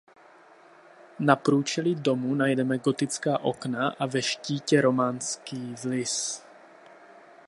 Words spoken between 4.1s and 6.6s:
štítě románský vlys.